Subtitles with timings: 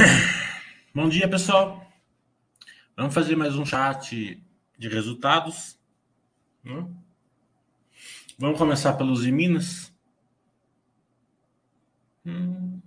[0.94, 1.86] Bom dia, pessoal.
[2.96, 4.42] Vamos fazer mais um chat
[4.78, 5.78] de resultados.
[6.64, 6.94] Hum?
[8.38, 9.92] Vamos começar pelos de Minas.
[12.24, 12.80] Hum.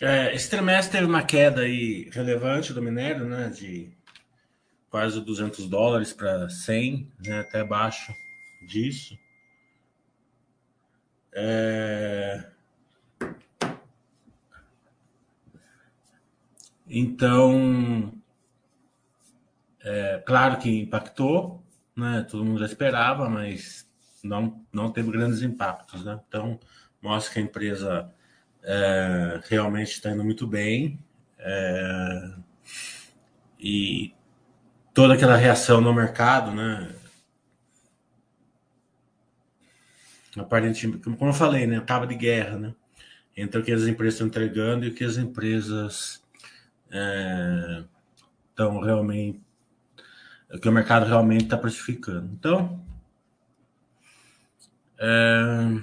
[0.00, 3.92] É, esse trimestre teve uma queda aí relevante do minério, né, de
[4.90, 8.12] quase 200 dólares para 100, né, até abaixo
[8.66, 9.16] disso.
[11.32, 12.50] É...
[16.88, 18.12] Então,
[19.80, 21.62] é, claro que impactou,
[21.96, 22.26] né?
[22.28, 23.88] Todo mundo já esperava, mas
[24.24, 26.20] não, não teve grandes impactos, né?
[26.26, 26.58] Então,
[27.00, 28.12] mostra que a empresa
[28.62, 30.98] é, realmente está indo muito bem.
[31.38, 32.34] É,
[33.58, 34.12] e
[35.00, 36.94] toda aquela reação no mercado, né?
[40.36, 41.78] Aparentemente, como eu falei, né?
[41.78, 42.74] Acaba de guerra, né?
[43.34, 46.22] Entre o que as empresas estão entregando e o que as empresas
[48.50, 49.40] estão é, realmente.
[50.52, 52.30] O que o mercado realmente está precificando.
[52.38, 52.84] Então,
[54.98, 55.80] é,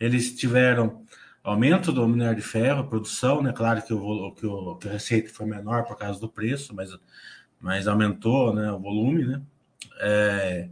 [0.00, 1.06] eles tiveram
[1.44, 3.52] aumento do minério de ferro, produção, né?
[3.52, 6.90] Claro que, o, que, o, que a receita foi menor por causa do preço, mas
[7.60, 9.42] mas aumentou né, o volume, né?
[10.00, 10.68] É,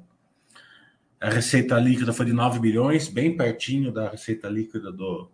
[1.20, 5.28] a receita líquida foi de 9 bilhões, bem pertinho da receita líquida do,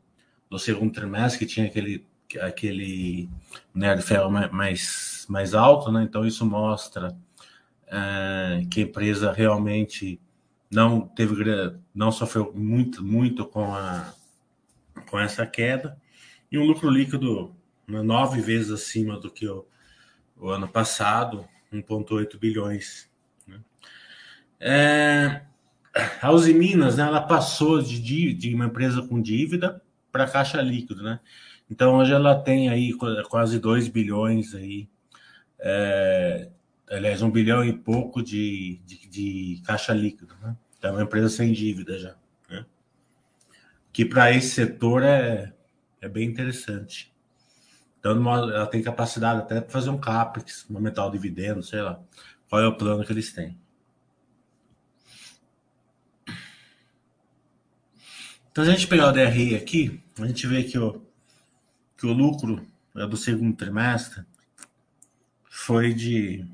[0.50, 2.04] do segundo trimestre, que tinha aquele,
[2.40, 3.28] aquele
[3.74, 6.02] minério de ferro mais, mais alto, né?
[6.02, 7.16] Então isso mostra
[7.86, 10.20] é, que a empresa realmente
[10.70, 11.34] não teve
[11.94, 14.12] não sofreu muito muito com a
[15.08, 15.96] com essa queda
[16.50, 17.54] e um lucro líquido
[17.86, 19.64] né, nove vezes acima do que o,
[20.36, 23.10] o ano passado, 1,8 bilhões.
[23.46, 23.60] Né?
[24.60, 25.42] É,
[26.20, 31.02] a Uzi Minas, né, ela passou de, de uma empresa com dívida para caixa líquido,
[31.02, 31.20] né?
[31.70, 32.92] Então hoje ela tem aí
[33.28, 34.88] quase 2 bilhões aí,
[35.58, 36.50] é,
[36.90, 40.56] aliás, um bilhão e pouco de, de, de caixa líquido, né?
[40.78, 42.14] Então é uma empresa sem dívida já,
[42.50, 42.66] né?
[43.92, 45.52] Que para esse setor é,
[46.00, 47.13] é bem interessante.
[48.04, 51.98] Então, ela tem capacidade até para fazer um CAPEX, aumentar o dividendo, sei lá.
[52.50, 53.58] Qual é o plano que eles têm?
[58.52, 61.00] Então, se a gente pegar o DRI aqui, a gente vê que o,
[61.96, 64.22] que o lucro é do segundo trimestre
[65.48, 66.44] foi de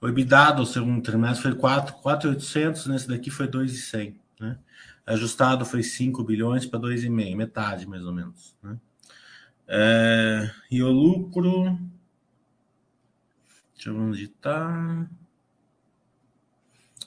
[0.00, 4.20] O EBITDA do segundo trimestre foi 4,800, nesse daqui foi 2,100.
[4.40, 4.58] Né?
[5.06, 8.56] Ajustado foi 5 bilhões para 2,5, metade mais ou menos.
[8.62, 8.78] Né?
[9.66, 11.78] É, e o lucro.
[13.74, 15.08] Deixa eu ver onde está.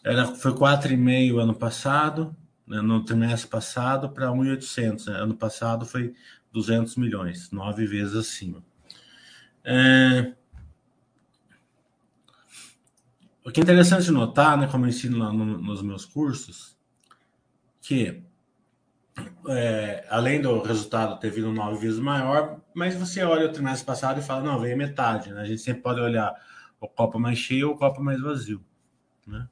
[0.03, 2.35] Era, foi 4,5 ano passado,
[2.65, 5.05] né, no trimestre passado, para 1,800.
[5.07, 5.13] Né?
[5.13, 6.15] Ano passado foi
[6.51, 8.63] 200 milhões, nove vezes acima.
[9.63, 10.33] É,
[13.45, 16.77] o que é interessante notar, né, como eu ensino lá no, nos meus cursos,
[17.81, 18.23] que
[19.47, 24.19] é, além do resultado ter vindo nove vezes maior, mas você olha o trimestre passado
[24.19, 25.41] e fala, não, veio metade, né?
[25.41, 26.33] A gente sempre pode olhar
[26.79, 28.63] o copo mais cheio ou o copo mais vazio,
[29.25, 29.47] né?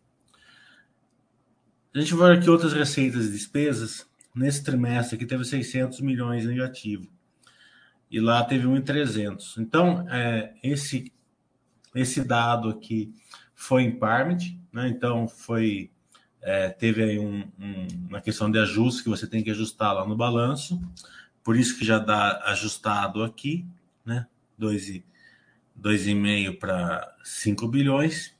[1.94, 4.08] A gente vai aqui outras receitas e despesas.
[4.36, 7.08] Nesse trimestre aqui teve 600 milhões negativo.
[8.10, 9.58] E lá teve 1,300.
[9.58, 11.12] Então, é, esse,
[11.96, 13.12] esse dado aqui
[13.58, 14.88] foi em Parmit, né?
[14.88, 15.90] Então foi
[16.42, 20.08] é, teve aí um, um, uma questão de ajuste que você tem que ajustar lá
[20.08, 20.80] no balanço,
[21.44, 23.66] por isso que já dá ajustado aqui,
[24.06, 24.28] né?
[24.60, 28.38] 2,5 para 5 bilhões.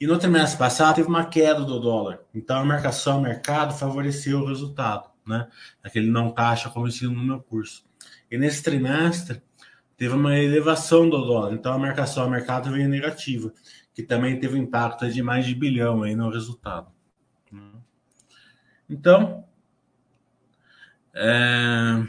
[0.00, 2.20] E no trimestre passado teve uma queda do dólar.
[2.32, 5.48] Então a marcação mercado favoreceu o resultado, né?
[5.82, 7.84] Aquele não caixa como ensino no meu curso.
[8.30, 9.42] E nesse trimestre
[9.96, 11.52] teve uma elevação do dólar.
[11.52, 13.52] Então a marcação ao mercado veio negativa
[14.00, 16.90] que também teve um impacto de mais de bilhão aí no resultado.
[18.88, 19.44] Então,
[21.14, 22.04] é...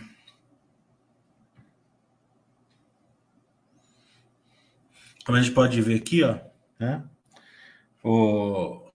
[5.25, 6.39] como a gente pode ver aqui, ó,
[6.79, 7.03] né?
[8.03, 8.89] O...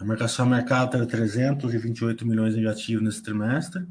[0.00, 3.86] A marcação mercado teve 328 milhões negativo nesse trimestre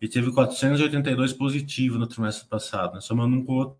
[0.00, 3.00] e teve 482 positivo no trimestre passado, né?
[3.00, 3.79] somando um com o outro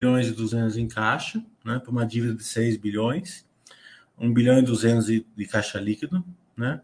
[0.00, 3.46] bilhões e 200 em caixa, né, para uma dívida de 6 bilhões,
[4.18, 6.24] 1 bilhão e 200 de, caixa líquido,
[6.56, 6.80] né?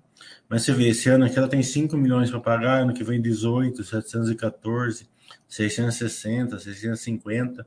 [0.48, 3.20] Mas você vê, esse ano aqui ela tem 5 milhões para pagar, ano que vem
[3.20, 5.08] 18, 714,
[5.48, 7.66] 660, 650.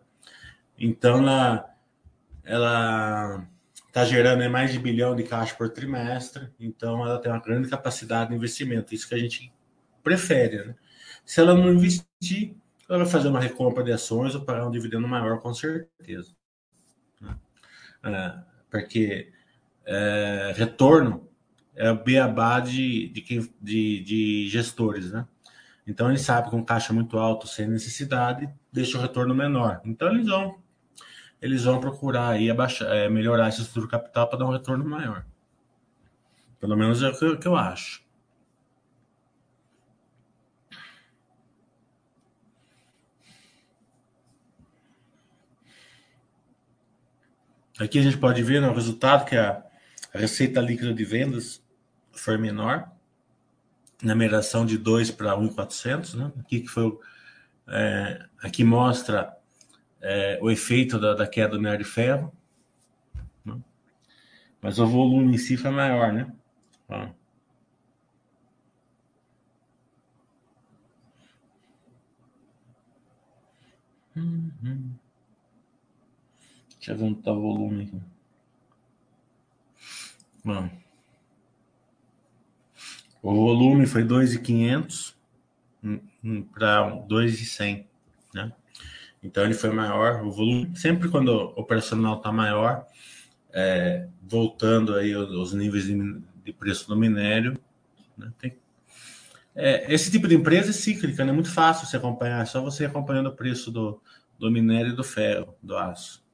[0.80, 1.74] Então ela
[2.44, 3.46] ela
[3.88, 8.30] está gerando mais de bilhão de caixa por trimestre, então ela tem uma grande capacidade
[8.30, 9.52] de investimento, isso que a gente
[10.04, 10.66] prefere.
[10.66, 10.76] Né?
[11.26, 12.56] Se ela não investir,
[12.88, 16.34] ela vai fazer uma recompra de ações ou pagar um dividendo maior, com certeza.
[17.22, 17.36] Né?
[18.04, 18.34] É,
[18.70, 19.32] porque
[19.86, 21.28] é, retorno
[21.76, 25.28] é o beabá de, de, de, de gestores, né?
[25.86, 29.80] Então eles sabem que um caixa muito alto sem necessidade deixa o retorno menor.
[29.86, 30.60] Então eles vão
[31.42, 35.24] eles vão procurar aí abaixar, é, melhorar esse estrutura capital para dar um retorno maior.
[36.60, 38.04] Pelo menos é o que, que eu acho.
[47.80, 49.64] Aqui a gente pode ver né, resultado que a,
[50.14, 51.64] a receita líquida de vendas
[52.12, 52.92] foi menor,
[54.02, 56.32] na mineração de 2 para 1,400, né?
[56.40, 56.98] Aqui que foi
[57.68, 59.36] é, aqui mostra
[60.02, 62.32] é, o efeito da, da, queda do minério de ferro,
[63.44, 63.60] né?
[64.62, 66.32] mas o volume em si foi maior, né?
[66.90, 67.10] Ó.
[74.16, 74.96] Uhum.
[76.88, 78.02] Deixa eu ver onde está o volume aqui.
[80.42, 80.70] Bom.
[83.22, 85.14] O volume foi 2,500
[86.54, 87.86] para 2,100,
[88.34, 88.54] né?
[89.22, 90.24] Então ele foi maior.
[90.24, 92.88] O volume, sempre quando o operacional está maior,
[93.52, 97.60] é, voltando aí os níveis de, de, preço do minério,
[98.18, 98.32] né?
[98.40, 98.58] Tem,
[99.54, 101.32] é, esse tipo de empresa é cíclica, né?
[101.32, 104.02] É muito fácil você acompanhar, é só você acompanhando o preço do,
[104.40, 106.26] do minério e do ferro, do aço.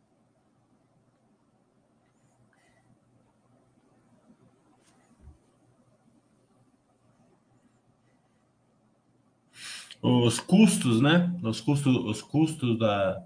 [10.03, 11.33] Os custos, né?
[11.41, 13.23] Os custos, os custos da,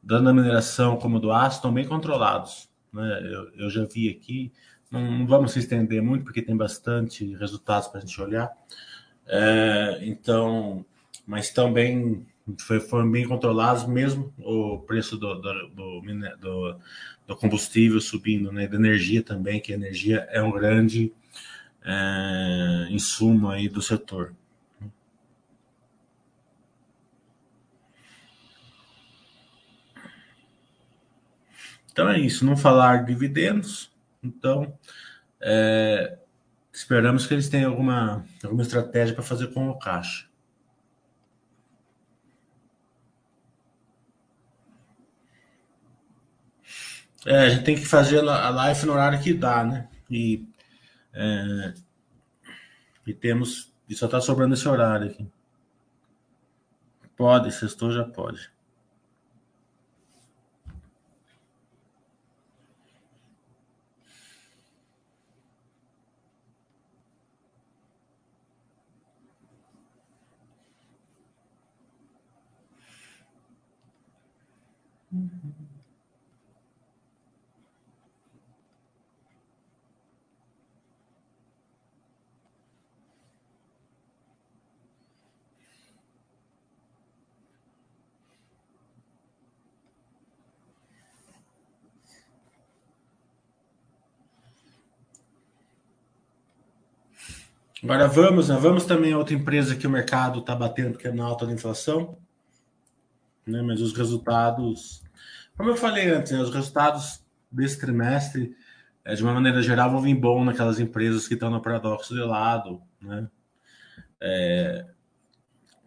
[0.00, 2.70] da mineração como do aço estão bem controlados.
[2.92, 3.20] Né?
[3.24, 4.52] Eu, eu já vi aqui,
[4.90, 8.50] não, não, vamos se estender muito porque tem bastante resultados para a gente olhar.
[9.26, 10.84] É, então,
[11.26, 12.24] mas bem,
[12.60, 16.02] foi, foram bem controlados mesmo o preço do, do, do,
[16.40, 16.76] do,
[17.26, 18.68] do combustível subindo, né?
[18.68, 21.12] Da energia também, que a energia é um grande
[21.84, 24.34] é, insumo aí do setor.
[32.00, 33.92] Então é isso, não falar dividendos.
[34.22, 34.74] Então,
[35.38, 36.16] é,
[36.72, 40.26] esperamos que eles tenham alguma, alguma estratégia para fazer com o caixa.
[47.26, 49.86] É, a gente tem que fazer a live no horário que dá, né?
[50.10, 50.48] E,
[51.12, 51.74] é,
[53.06, 53.74] e temos.
[53.86, 55.30] E só está sobrando esse horário aqui.
[57.14, 58.50] Pode, sextou já pode.
[97.82, 98.56] Agora vamos, né?
[98.56, 101.52] vamos também a outra empresa que o mercado está batendo, que é na alta da
[101.52, 102.18] inflação,
[103.46, 103.62] né?
[103.62, 105.02] mas os resultados,
[105.56, 106.40] como eu falei antes, né?
[106.40, 108.54] os resultados desse trimestre,
[109.02, 112.20] é, de uma maneira geral, vão vir bom naquelas empresas que estão no paradoxo de
[112.20, 112.82] lado.
[113.00, 113.26] Né?
[114.20, 114.84] É,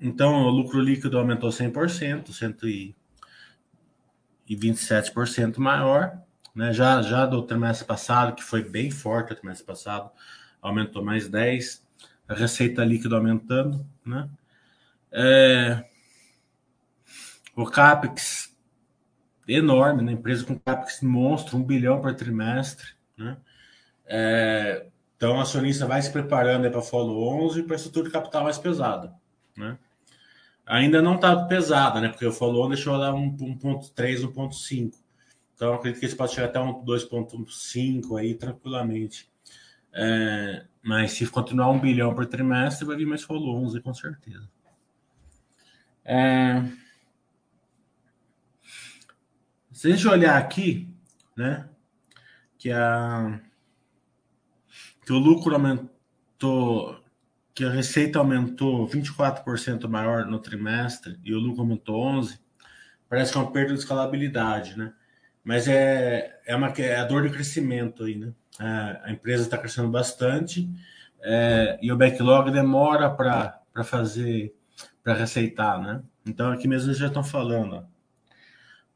[0.01, 2.95] então, o lucro líquido aumentou 100%,
[4.49, 6.17] 127% maior,
[6.55, 6.73] né?
[6.73, 10.09] já, já do trimestre passado, que foi bem forte o trimestre passado,
[10.63, 11.81] aumentou mais 10%,
[12.27, 14.29] a receita líquida aumentando, né?
[15.11, 15.83] É,
[17.55, 18.55] o CAPEX
[19.47, 20.13] enorme, né?
[20.13, 23.37] Empresa com CAPEX monstro, um bilhão por trimestre, né?
[24.05, 28.57] É, então, a acionista vai se preparando para Follow 11 para estrutura de capital mais
[28.57, 29.13] pesada,
[29.55, 29.77] né?
[30.65, 32.07] Ainda não está pesada, né?
[32.07, 34.93] Porque o Follow 11 deixou lá 1.3, 1.5.
[35.55, 39.29] Então, acredito que isso pode chegar até um 2.5 aí tranquilamente.
[39.93, 44.49] É, mas se continuar um bilhão por trimestre, vai vir mais follow 11 com certeza.
[46.03, 46.63] É...
[49.71, 50.89] Se a gente olhar aqui,
[51.35, 51.67] né,
[52.57, 53.39] que a
[55.05, 56.99] que o lucro aumentou,
[57.53, 62.39] que a receita aumentou 24% maior no trimestre e o lucro aumentou 11,
[63.09, 64.93] parece que é uma perda de escalabilidade, né?
[65.43, 68.33] Mas é, é, uma, é a dor de crescimento aí, né?
[68.59, 70.69] É, a empresa está crescendo bastante
[71.21, 74.53] é, e o backlog demora para fazer,
[75.03, 76.03] para receitar, né?
[76.25, 77.83] Então aqui mesmo eles já estão falando, ó.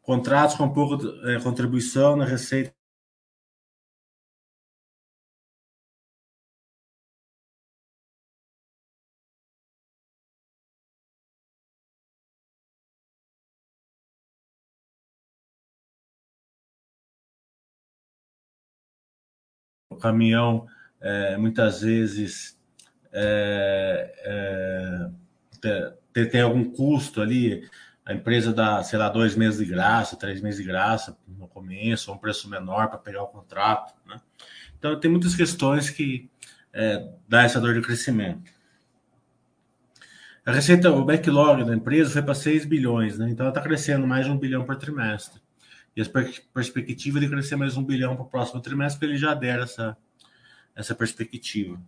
[0.02, 2.77] contratos com pouca é, contribuição na receita
[19.98, 20.68] o caminhão
[21.02, 22.58] é, muitas vezes
[23.12, 25.10] é,
[25.64, 25.94] é,
[26.32, 27.68] tem, algum custo ali,
[28.06, 32.12] a empresa dá, sei lá, dois meses de graça, três meses de graça no começo,
[32.12, 33.94] um preço menor para pegar o contrato.
[34.08, 34.18] Né?
[34.78, 36.30] Então, tem muitas questões que
[36.72, 38.52] é, dá essa dor de crescimento.
[40.46, 43.30] A receita, o backlog da empresa foi para 6 bilhões, né?
[43.30, 45.42] então ela está crescendo mais de um bilhão por trimestre.
[45.98, 46.06] E a
[46.54, 49.98] perspectiva de crescer mais um bilhão para o próximo trimestre, porque ele já deram essa,
[50.76, 51.82] essa perspectiva.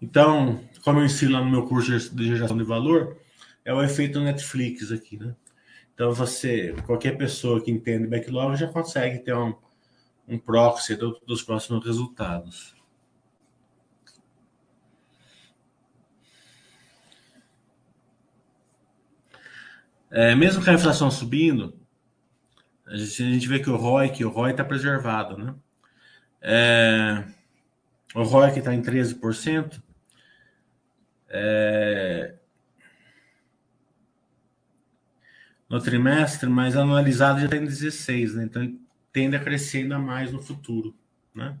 [0.00, 3.18] Então, como eu ensino lá no meu curso de geração de valor,
[3.64, 5.34] é o efeito Netflix aqui, né?
[5.92, 9.52] Então, você, qualquer pessoa que entende backlog já consegue ter um,
[10.28, 12.77] um proxy do, dos próximos resultados.
[20.10, 21.74] É, mesmo com a inflação subindo,
[22.86, 25.54] a gente, a gente vê que o ROI, que o ROI está preservado, né?
[26.40, 27.24] É,
[28.14, 29.82] o ROI que está em 13%,
[31.28, 32.34] é,
[35.68, 38.44] no trimestre, mas analisado já está em 16%, né?
[38.44, 38.78] Então
[39.12, 40.94] tende a crescer ainda mais no futuro,
[41.34, 41.58] né?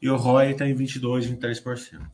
[0.00, 2.06] E o ROI está em 22%, 23%.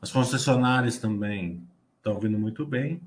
[0.00, 1.66] As concessionárias também
[1.98, 3.00] estão vindo muito bem.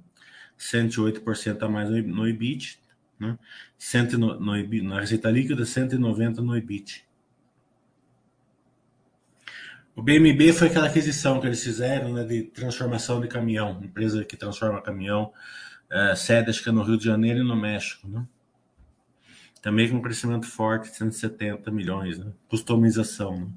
[0.59, 2.79] 108% a mais no EBIT,
[3.19, 3.37] né?
[3.77, 7.05] 100 no, no EBIT, na receita líquida, 190 no EBIT.
[9.95, 14.37] O BMB foi aquela aquisição que eles fizeram né, de transformação de caminhão, empresa que
[14.37, 15.33] transforma caminhão,
[15.89, 18.07] é, sede acho que é no Rio de Janeiro e no México.
[18.07, 18.23] Né?
[19.59, 22.31] Também com um crescimento forte, 170 milhões, né?
[22.47, 23.39] customização.
[23.39, 23.47] Né?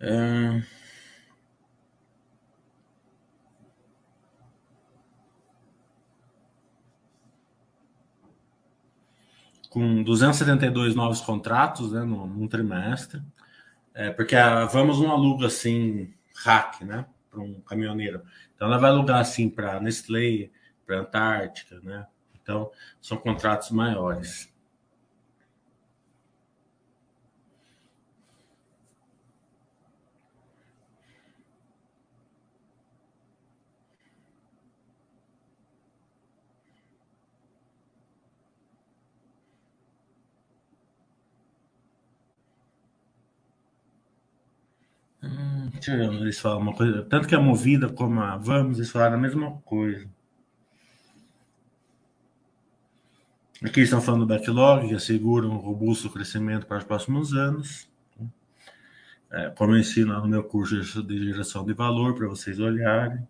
[0.00, 0.81] É...
[9.72, 13.22] com 272 novos contratos né, no, num trimestre,
[13.94, 16.12] é, porque a Vamos não aluga assim
[16.44, 18.22] hack né, para um caminhoneiro.
[18.54, 20.50] Então ela vai alugar assim para Nestlé,
[20.86, 22.06] para Antártica, né?
[22.34, 24.51] Então são contratos maiores.
[45.88, 49.52] Eles falam uma coisa, tanto que a Movida como a Vamos, eles falaram a mesma
[49.64, 50.08] coisa.
[53.64, 57.88] Aqui estão falando do backlog, que assegura um robusto crescimento para os próximos anos.
[59.30, 63.26] É, como eu ensino no meu curso de geração de valor, para vocês olharem.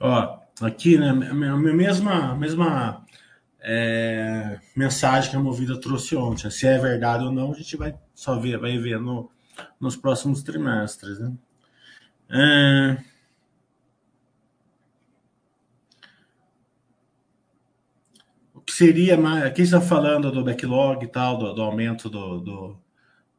[0.00, 1.10] Ó, aqui, né?
[1.10, 1.14] A
[1.56, 3.04] mesma, mesma
[3.60, 6.50] é, mensagem que a Movida trouxe ontem.
[6.50, 9.30] Se é verdade ou não, a gente vai só ver, vai ver no,
[9.80, 11.18] nos próximos trimestres.
[11.18, 11.32] Né?
[12.30, 13.04] É...
[18.54, 19.44] O que seria mais.
[19.44, 22.76] Aqui está falando do backlog e tal, do, do aumento do, do,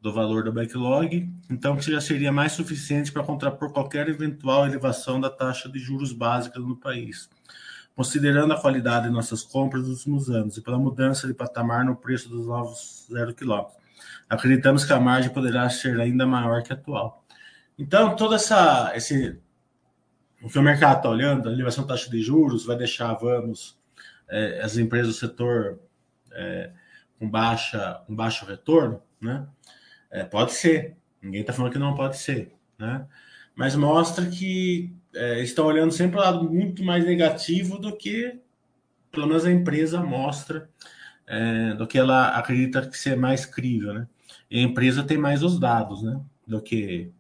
[0.02, 5.20] do valor do backlog, então que já seria mais suficiente para contrapor qualquer eventual elevação
[5.20, 7.30] da taxa de juros básica no país,
[7.96, 11.96] considerando a qualidade de nossas compras nos últimos anos e pela mudança de patamar no
[11.96, 13.78] preço dos novos zero quilômetros.
[14.30, 17.26] Acreditamos que a margem poderá ser ainda maior que a atual.
[17.78, 19.38] Então, toda essa esse
[20.42, 23.78] o que o mercado está olhando, a elevação da taxa de juros vai deixar, vamos,
[24.30, 25.80] é, as empresas do setor
[26.32, 26.72] é,
[27.18, 29.46] com baixa, com baixo retorno, né?
[30.12, 30.96] É, pode ser.
[31.22, 33.06] Ninguém está falando que não pode ser, né?
[33.56, 38.40] Mas mostra que é, estão olhando sempre para o lado muito mais negativo do que,
[39.12, 40.70] pelo menos, a empresa mostra,
[41.28, 44.08] é, do que ela acredita que ser mais crível, né?
[44.50, 46.20] E a empresa tem mais os dados, né?
[46.48, 47.12] Do que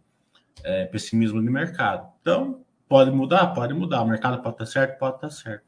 [0.63, 2.12] é, pessimismo de mercado.
[2.22, 3.48] Então, pode mudar?
[3.48, 4.02] Pode mudar.
[4.02, 4.97] O mercado pode estar certo?
[4.97, 5.63] Pode estar certo.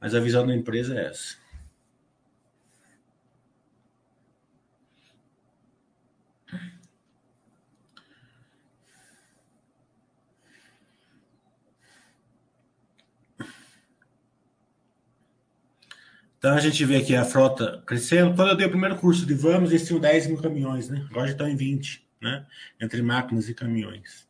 [0.00, 1.36] Mas a visão da empresa é essa.
[16.44, 18.36] Então a gente vê aqui a frota crescendo.
[18.36, 21.06] Quando eu dei o primeiro curso de Vamos, eles tinham 10 mil caminhões, né?
[21.08, 22.44] Agora já estão em 20, né?
[22.78, 24.28] Entre máquinas e caminhões.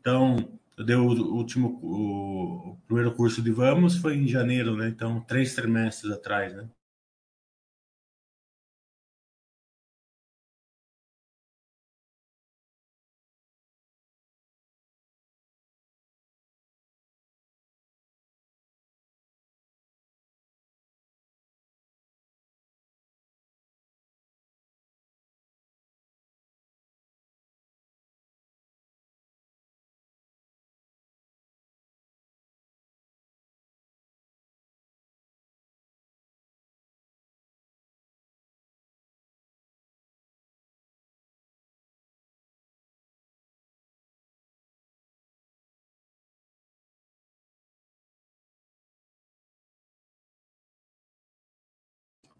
[0.00, 4.88] Então, eu dei o último, o, primeiro curso de Vamos foi em janeiro, né?
[4.88, 6.64] Então, três trimestres atrás, né?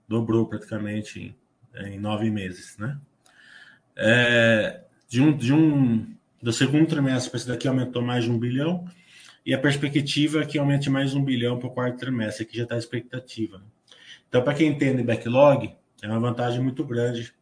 [0.08, 1.36] Dobrou praticamente
[1.76, 2.98] em nove meses, né?
[3.96, 6.06] É, de um, de um
[6.40, 8.88] do segundo trimestre para esse daqui aumentou mais de um bilhão
[9.44, 12.64] e a perspectiva é que aumente mais um bilhão para o quarto trimestre, que já
[12.64, 13.62] está a expectativa.
[14.28, 17.32] Então, para quem entende backlog, é uma vantagem muito grande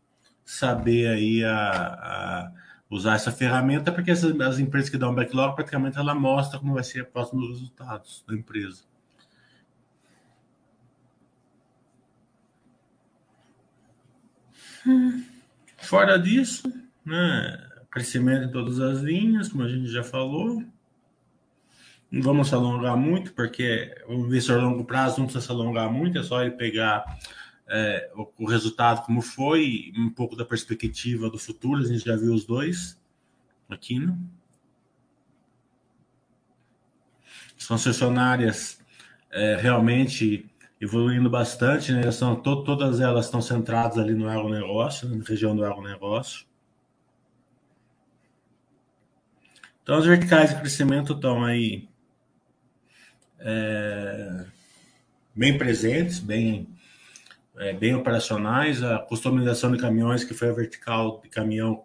[0.45, 2.53] saber aí a, a
[2.89, 6.85] usar essa ferramenta, porque essas, as empresas que dão backlog, praticamente ela mostra como vai
[6.85, 8.85] ser os próximos resultados da empresa.
[15.79, 16.73] Fora disso,
[17.05, 20.63] né, crescimento em todas as linhas, como a gente já falou.
[22.11, 25.91] Não vamos se alongar muito, porque o investidor a longo prazo não precisa se alongar
[25.91, 27.19] muito, é só ele pegar
[27.69, 32.17] é, o, o, resultado como foi, um pouco da perspectiva do futuro, a gente já
[32.17, 33.01] viu os dois
[33.69, 34.17] aqui, né?
[37.59, 38.79] As concessionárias
[39.31, 40.49] é, realmente
[40.81, 42.11] evoluindo bastante, né?
[42.11, 45.17] São, to, todas elas estão centradas ali no agronegócio, né?
[45.17, 46.47] na região do agronegócio.
[49.83, 51.89] Então, as verticais de crescimento estão aí
[53.39, 54.45] é,
[55.35, 56.69] bem presentes, bem,
[57.57, 58.83] é, bem operacionais.
[58.83, 61.85] A customização de caminhões, que foi a vertical de caminhão,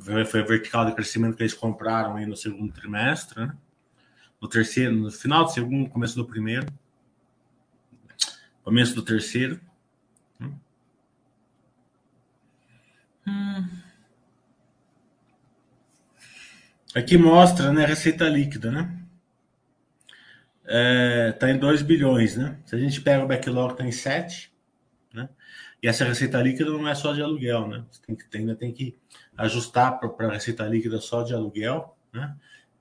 [0.00, 3.54] foi a vertical de crescimento que eles compraram aí no segundo trimestre, né?
[4.40, 6.66] no terceiro, no final do segundo, começo do primeiro
[8.62, 9.60] começo do terceiro.
[13.26, 13.68] Hum.
[16.94, 18.98] Aqui mostra né, a receita líquida, né?
[20.64, 22.58] É, tá em 2 bilhões, né?
[22.66, 24.52] Se a gente pega o backlog, tá em 7,
[25.12, 25.28] né?
[25.82, 27.84] E essa receita líquida não é só de aluguel, né?
[27.90, 28.96] Você tem que, ainda tem que
[29.36, 32.36] ajustar para a receita líquida só de aluguel, né?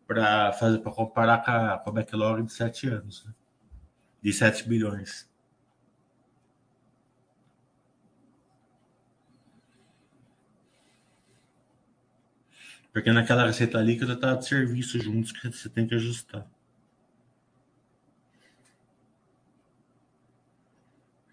[0.05, 0.51] Para
[0.93, 3.33] comparar com a, com a backlog de 7 anos, né?
[4.21, 5.30] de 7 bilhões.
[12.93, 16.45] Porque naquela receita líquida tá de serviço juntos que você tem que ajustar.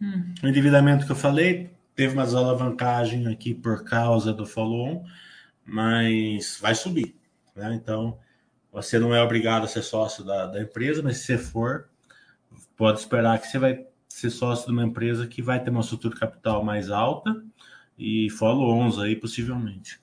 [0.00, 0.34] Hum.
[0.42, 5.04] O endividamento que eu falei teve uma alavancagem aqui por causa do follow-on,
[5.64, 7.16] mas vai subir.
[7.56, 7.74] Né?
[7.74, 8.16] Então,
[8.70, 11.88] você não é obrigado a ser sócio da, da empresa, mas se você for,
[12.76, 16.14] pode esperar que você vai ser sócio de uma empresa que vai ter uma estrutura
[16.14, 17.44] de capital mais alta
[17.98, 20.00] e follow-ons aí possivelmente.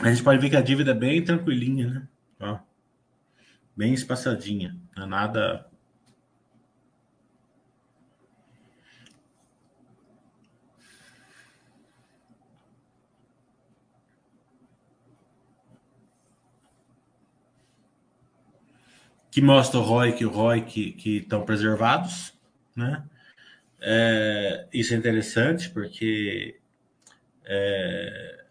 [0.00, 2.08] a gente pode ver que a dívida é bem tranquilinha, né?
[2.40, 2.58] Ó,
[3.74, 4.76] bem espaçadinha.
[4.96, 5.66] Não é nada.
[19.30, 22.32] Que mostra o Roy, que o ROI que, que estão preservados,
[22.74, 23.04] né?
[23.80, 26.58] É, isso é interessante porque
[27.44, 28.45] é,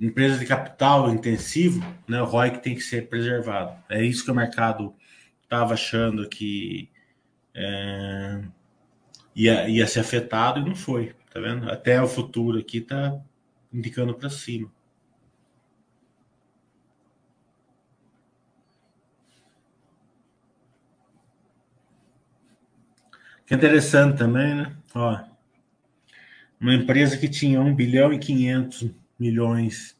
[0.00, 3.76] empresa de capital intensivo, né, o ROI tem que ser preservado.
[3.88, 4.94] É isso que o mercado
[5.42, 6.90] estava achando que
[7.54, 8.42] é,
[9.34, 11.70] ia, ia ser afetado e não foi, tá vendo?
[11.70, 13.18] Até o futuro aqui está
[13.72, 14.70] indicando para cima.
[23.46, 24.76] Que interessante também, né?
[24.94, 25.20] Ó,
[26.60, 29.96] uma empresa que tinha 1 bilhão e 500 milhões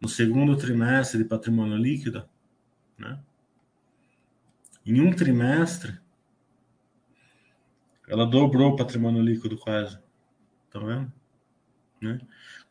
[0.00, 2.28] no segundo trimestre de patrimônio líquido,
[2.98, 3.18] né?
[4.84, 5.98] Em um trimestre,
[8.08, 9.98] ela dobrou o patrimônio líquido quase.
[10.70, 11.12] Tá vendo?
[12.00, 12.18] Né?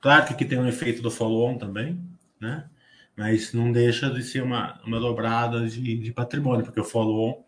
[0.01, 2.03] Claro que aqui tem um efeito do follow-on também,
[2.39, 2.67] né?
[3.15, 7.43] Mas não deixa de ser uma, uma dobrada de, de patrimônio, porque o follow-on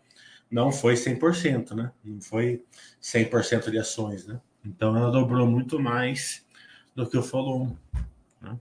[0.50, 1.90] não foi 100%, né?
[2.04, 2.64] Não foi
[3.02, 4.40] 100% de ações, né?
[4.64, 6.46] Então ela dobrou muito mais
[6.94, 7.76] do que o follow-on.
[8.42, 8.58] Né?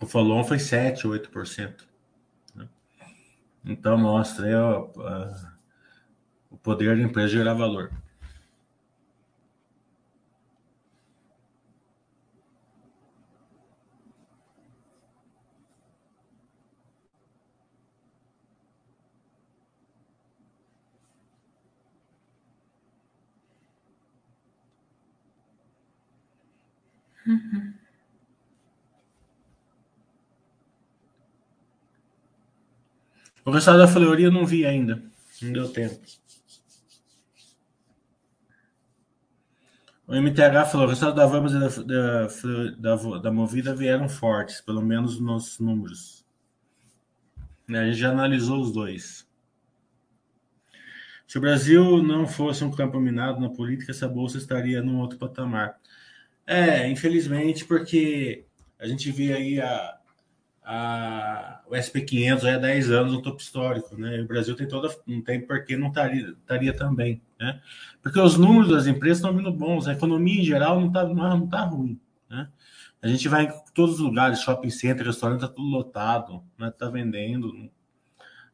[0.00, 1.86] O follow-on foi 7, 8%.
[2.54, 2.68] Né?
[3.64, 4.88] Então mostra aí, ó,
[6.50, 7.92] o poder da empresa gerar valor.
[33.44, 35.02] O resultado da Fleury eu não vi ainda.
[35.40, 35.98] Não deu tempo.
[40.06, 44.60] O MTH falou: o resultado da Vamos e da, da, da, da, Movida vieram fortes,
[44.60, 46.24] pelo menos nos números.
[47.68, 49.28] A gente já analisou os dois.
[51.26, 55.18] Se o Brasil não fosse um campo minado na política, essa bolsa estaria num outro
[55.18, 55.78] patamar.
[56.50, 58.46] É, infelizmente, porque
[58.78, 59.98] a gente vê aí a,
[60.64, 64.16] a, o SP500 já há 10 anos no topo histórico, né?
[64.16, 67.60] E o Brasil tem toda, não tem por que não estaria, estaria também, né?
[68.02, 71.46] Porque os números das empresas estão vindo bons, a economia em geral não está não
[71.46, 72.48] tá ruim, né?
[73.02, 76.70] A gente vai em todos os lugares, shopping center, restaurante, está tudo lotado, né?
[76.70, 77.70] Tá vendendo,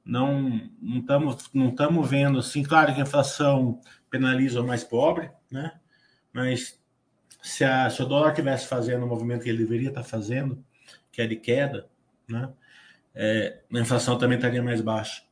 [0.05, 3.81] não não estamos não estamos vendo assim, claro que a inflação
[4.11, 5.79] penaliza o mais pobre, né?
[6.33, 6.83] Mas
[7.45, 10.65] se, a, se o dólar tivesse fazendo o movimento que ele deveria estar fazendo,
[11.13, 11.87] que é de queda,
[12.27, 12.51] né,
[13.15, 15.23] é, a inflação também estaria mais baixa.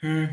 [0.00, 0.28] Hum.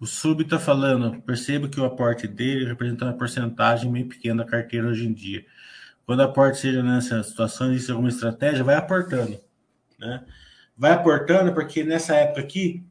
[0.00, 4.50] O Sub está falando, percebo que o aporte dele representa uma porcentagem meio pequena da
[4.50, 5.44] carteira hoje em dia.
[6.06, 9.38] Quando aporte seja nessa situação, existe alguma estratégia, vai aportando.
[9.98, 10.24] Né?
[10.76, 12.84] Vai aportando, porque nessa época aqui,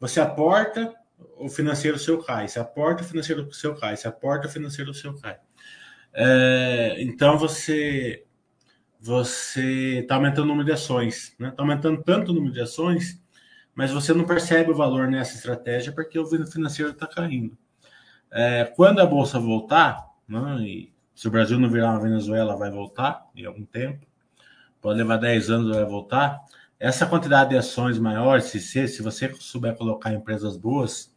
[0.00, 0.94] você aporta,
[1.36, 2.48] o financeiro seu cai.
[2.48, 3.96] Se aporta, o financeiro seu cai.
[3.96, 5.38] Se aporta, o financeiro seu cai.
[6.12, 8.24] É, então você
[9.00, 11.50] você está aumentando o número de ações, né?
[11.50, 13.22] Está aumentando tanto o número de ações,
[13.74, 17.56] mas você não percebe o valor nessa estratégia porque o financeiro está caindo.
[18.30, 22.70] É, quando a bolsa voltar, né, e se o Brasil não virar uma Venezuela, vai
[22.70, 24.04] voltar em algum tempo,
[24.80, 26.40] pode levar 10 anos, vai voltar
[26.78, 31.14] essa quantidade de ações maiores, se, se você souber colocar empresas boas,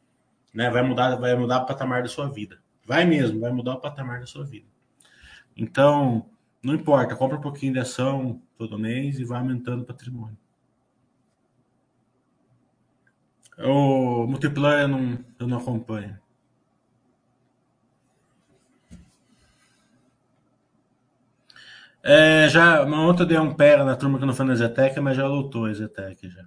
[0.54, 2.60] né, vai mudar, vai mudar o patamar da sua vida.
[2.86, 4.65] Vai mesmo, vai mudar o patamar da sua vida.
[5.56, 6.26] Então,
[6.63, 10.38] não importa, compra um pouquinho de ação todo mês e vai aumentando o patrimônio.
[13.60, 16.19] O multiplier eu não, eu não acompanho.
[22.03, 25.15] É, já, uma outra deu um pé na turma que não foi na Zetec, mas
[25.17, 26.45] já lutou a Zetec já.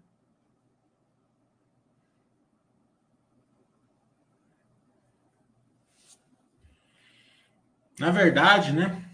[7.98, 9.04] Na verdade, né?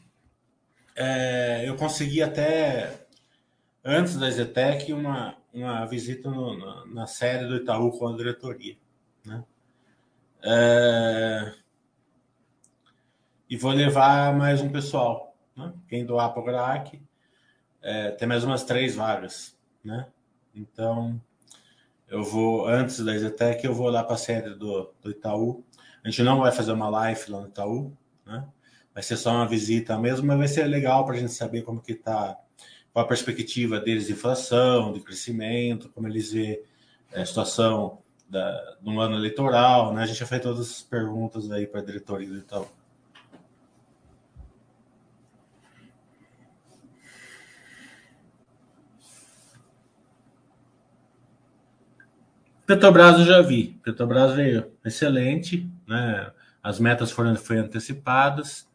[0.97, 3.07] É, eu consegui até
[3.85, 8.77] antes da Zetec uma, uma visita no, na, na sede do Itaú com a diretoria,
[9.25, 9.45] né?
[10.43, 11.55] É,
[13.49, 15.30] e vou levar mais um pessoal
[15.61, 15.73] né?
[15.89, 17.01] Quem doar para o GRAC,
[17.83, 20.07] é, tem mais umas três vagas, né?
[20.55, 21.21] Então,
[22.09, 25.65] eu vou, antes da Zetec, eu vou lá para a sede do, do Itaú.
[26.03, 27.97] A gente não vai fazer uma live lá no Itaú,
[28.27, 28.47] né?
[28.93, 31.81] Vai ser só uma visita mesmo, mas vai ser legal para a gente saber como
[31.81, 32.37] que está,
[32.93, 36.63] qual a perspectiva deles de inflação, de crescimento, como eles vê
[37.15, 40.03] a situação da, no ano eleitoral, né?
[40.03, 42.67] A gente já fez todas as perguntas aí para a diretoria do Itaú.
[52.71, 53.81] Petrobras eu já vi.
[53.83, 56.31] Petrobras veio excelente, né?
[56.63, 58.69] As metas foram, foram antecipadas.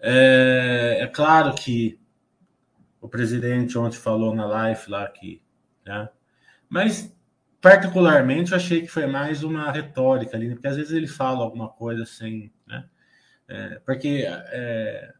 [0.00, 2.00] É, é claro que
[3.00, 5.40] o presidente ontem falou na live lá que.
[5.86, 6.08] Né?
[6.68, 7.16] Mas,
[7.60, 11.68] particularmente, eu achei que foi mais uma retórica ali, porque às vezes ele fala alguma
[11.68, 12.52] coisa sem.
[12.66, 12.84] Né?
[13.46, 15.14] É, porque, é,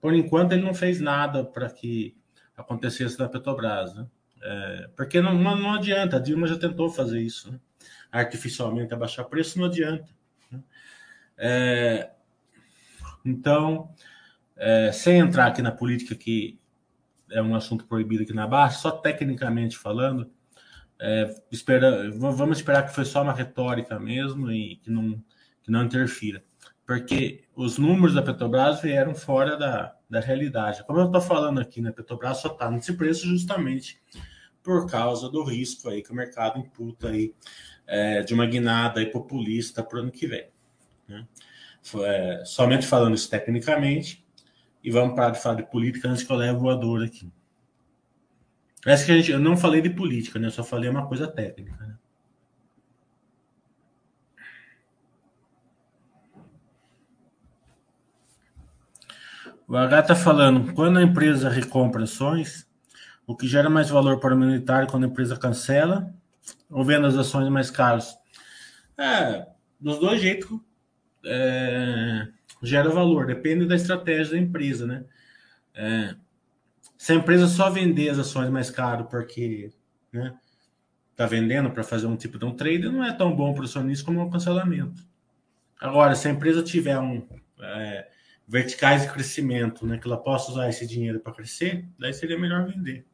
[0.00, 2.16] por enquanto, ele não fez nada para que
[2.56, 3.92] acontecesse na Petrobras.
[3.96, 4.06] Né?
[4.42, 7.60] É, porque não, não adianta, a Dilma já tentou fazer isso, né?
[8.10, 10.08] artificialmente abaixar preço, não adianta.
[10.50, 10.60] Né?
[11.38, 12.10] É,
[13.24, 13.94] então,
[14.56, 16.58] é, sem entrar aqui na política, que
[17.30, 20.30] é um assunto proibido aqui na Baixa, só tecnicamente falando,
[21.00, 25.22] é, espera, vamos esperar que foi só uma retórica mesmo e que não,
[25.62, 26.44] que não interfira.
[26.84, 30.84] Porque os números da Petrobras vieram fora da, da realidade.
[30.84, 34.00] Como eu estou falando aqui, né, Petrobras só está nesse preço justamente
[34.62, 37.34] por causa do risco aí que o mercado imputa aí
[37.86, 40.48] é, de uma guinada aí populista para o ano que vem.
[41.08, 41.26] Né?
[42.04, 44.24] É, somente falando isso tecnicamente,
[44.82, 47.30] e vamos parar de falar de política antes que eu leve voador aqui.
[48.84, 50.48] Essa que a gente, eu não falei de política, né?
[50.48, 51.86] Eu só falei uma coisa técnica.
[51.86, 51.96] Né?
[59.68, 62.68] O H está falando, quando a empresa recompra ações,
[63.26, 66.12] o que gera mais valor para o militar quando a empresa cancela
[66.70, 68.16] ou vendo as ações mais caras?
[68.96, 69.46] É,
[69.80, 70.60] dos dois jeitos
[71.24, 72.28] é,
[72.62, 75.04] gera valor, depende da estratégia da empresa, né?
[75.74, 76.14] É,
[76.96, 79.72] se a empresa só vender as ações mais caro porque
[80.12, 80.34] né,
[81.16, 83.64] tá vendendo para fazer um tipo de um trade, não é tão bom para o
[83.64, 85.02] acionista como um cancelamento.
[85.80, 87.26] Agora, se a empresa tiver um
[87.60, 88.08] é,
[88.46, 92.66] verticais de crescimento, né, que ela possa usar esse dinheiro para crescer, daí seria melhor
[92.66, 93.04] vender.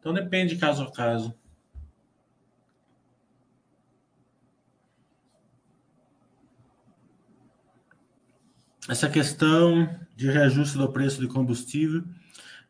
[0.00, 1.34] Então depende caso a caso.
[8.88, 12.02] Essa questão de reajuste do preço de combustível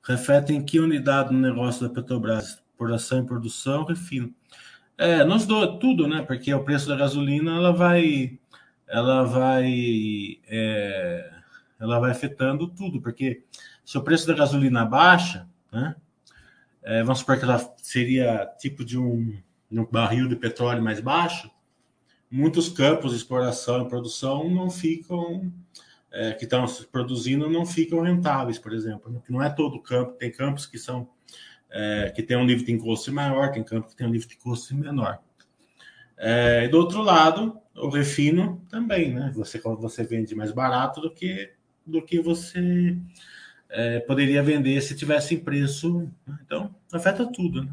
[0.03, 2.61] reflete em que unidade no negócio da Petrobras?
[2.77, 4.35] Por ação e produção, refino.
[4.99, 6.23] É, nós do tudo, né?
[6.23, 8.38] Porque o preço da gasolina ela vai,
[8.87, 11.31] ela vai, é,
[11.79, 13.45] ela vai afetando tudo, porque
[13.85, 15.95] se o preço da gasolina baixa, né?
[16.83, 19.37] É, vamos supor que ela seria tipo de um,
[19.71, 21.51] um barril de petróleo mais baixo,
[22.31, 25.53] muitos campos de exploração e produção não ficam,
[26.11, 29.23] é, que estão produzindo, não ficam rentáveis, por exemplo.
[29.29, 31.09] Não é todo campo, tem campos que são
[31.71, 34.37] é, que tem um nível de custo maior, tem campos que tem um nível de
[34.37, 35.21] custo menor.
[36.16, 39.33] É, e do outro lado, o refino também, né?
[39.35, 41.53] Você, você vende mais barato do que
[41.87, 42.97] do que você
[43.71, 46.11] é, poderia vender se tivesse preço.
[46.27, 46.39] Né?
[46.45, 47.65] Então, afeta tudo.
[47.65, 47.73] Né?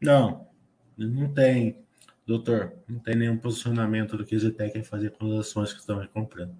[0.00, 0.46] Não,
[0.96, 1.76] não tem,
[2.26, 5.80] doutor, não tem nenhum posicionamento do que a Zetec vai fazer com as ações que
[5.80, 6.56] estão comprando.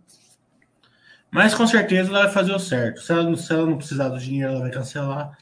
[1.31, 3.01] Mas com certeza ela vai fazer o certo.
[3.01, 5.39] Se ela, se ela não precisar do dinheiro, ela vai cancelar.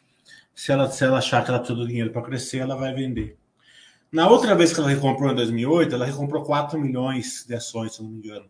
[0.55, 3.39] Se ela, se ela achar que ela precisa do dinheiro para crescer, ela vai vender.
[4.13, 8.03] Na outra vez que ela recomprou em 2008, ela recomprou 4 milhões de ações, se
[8.03, 8.49] não me engano.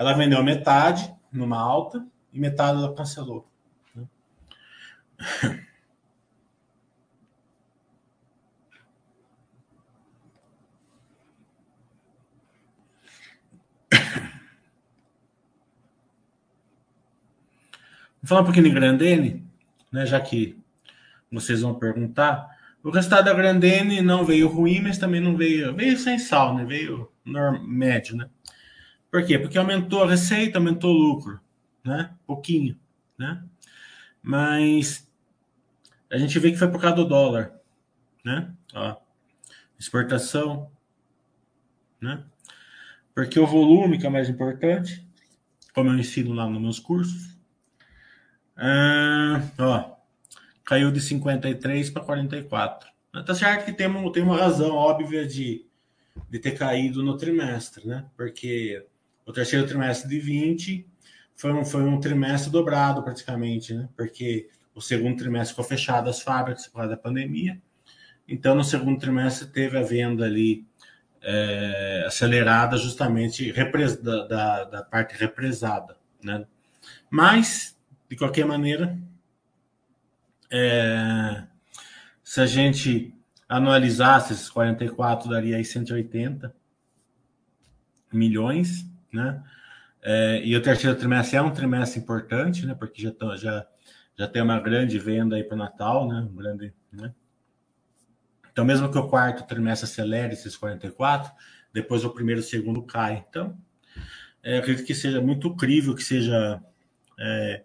[0.00, 3.46] Ela vendeu metade numa alta e metade ela cancelou.
[3.94, 4.06] Né?
[18.22, 19.46] Vou falar um pouquinho de Grandene,
[19.92, 20.58] né, já que
[21.30, 22.48] vocês vão perguntar.
[22.82, 25.74] O resultado da Grandene não veio ruim, mas também não veio.
[25.76, 26.64] Veio sem sal, né?
[26.64, 27.12] Veio
[27.62, 28.30] médio, né?
[29.10, 29.38] Por quê?
[29.38, 31.40] Porque aumentou a receita, aumentou o lucro,
[31.84, 32.14] né?
[32.26, 32.78] Pouquinho,
[33.18, 33.44] né?
[34.22, 35.10] Mas
[36.10, 37.52] a gente vê que foi por causa do dólar,
[38.24, 38.54] né?
[38.74, 38.96] Ó,
[39.78, 40.70] exportação,
[42.00, 42.24] né?
[43.14, 45.06] Porque o volume que é mais importante,
[45.74, 47.36] como eu ensino lá nos meus cursos,
[48.56, 49.96] ah, ó,
[50.64, 52.90] caiu de 53 para 44.
[53.26, 55.66] Tá certo que tem uma, tem uma razão óbvia de,
[56.28, 58.06] de ter caído no trimestre, né?
[58.16, 58.86] Porque
[59.26, 60.86] o terceiro trimestre de 20
[61.36, 63.88] foi um, foi um trimestre dobrado praticamente, né?
[63.96, 67.60] Porque o segundo trimestre ficou fechado as fábricas por causa da pandemia.
[68.28, 70.66] Então, no segundo trimestre teve a venda ali
[71.22, 73.52] é, acelerada justamente
[74.02, 76.46] da, da, da, parte represada, né?
[77.10, 77.76] Mas,
[78.08, 78.96] de qualquer maneira,
[80.50, 81.44] é,
[82.22, 83.14] se a gente
[83.48, 86.54] anualizasse esses 44, daria aí 180
[88.12, 89.42] milhões, né?
[90.02, 92.74] É, e o terceiro trimestre é um trimestre importante, né?
[92.74, 93.66] Porque já, já,
[94.16, 96.20] já tem uma grande venda aí para o Natal, né?
[96.20, 97.12] Um grande, né?
[98.52, 101.32] Então, mesmo que o quarto trimestre acelere esses 44,
[101.72, 103.24] depois o primeiro e o segundo cai.
[103.28, 103.56] Então,
[104.42, 106.62] é, acredito que seja muito crível que seja
[107.18, 107.62] é,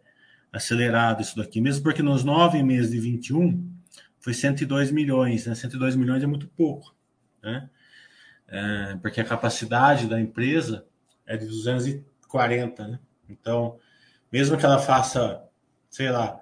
[0.51, 3.73] acelerado isso daqui, mesmo porque nos nove meses de 21
[4.19, 5.55] foi 102 milhões, né?
[5.55, 6.95] 102 milhões é muito pouco,
[7.41, 7.69] né?
[8.47, 10.85] É, porque a capacidade da empresa
[11.25, 12.99] é de 240, né?
[13.29, 13.79] Então,
[14.31, 15.43] mesmo que ela faça,
[15.89, 16.39] sei lá,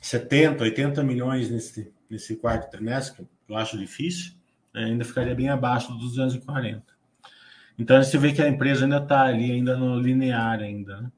[0.00, 4.34] 70, 80 milhões nesse, nesse quarto trimestre, que eu acho difícil,
[4.72, 4.84] né?
[4.84, 6.82] ainda ficaria bem abaixo dos 240.
[7.78, 11.12] Então, você vê que a empresa ainda está ali, ainda no linear ainda, né?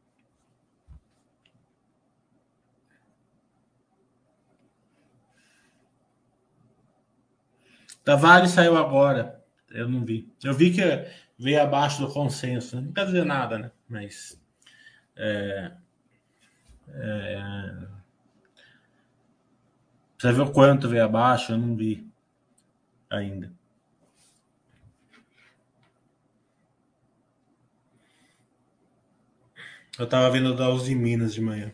[8.04, 9.40] Tavares saiu agora.
[9.70, 10.28] Eu não vi.
[10.42, 10.82] Eu vi que
[11.42, 12.80] veio abaixo do consenso.
[12.80, 13.70] Não quer dizer nada, né?
[13.88, 14.40] Mas.
[15.16, 15.72] É,
[16.88, 17.86] é,
[20.16, 21.52] você viu quanto veio abaixo?
[21.52, 22.08] Eu não vi
[23.10, 23.52] ainda.
[29.98, 31.72] Eu tava vendo da Uzi Minas de manhã.